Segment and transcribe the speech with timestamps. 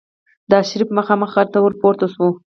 [0.49, 2.29] د آرشیف مخامخ غره ته ور پورته شوو.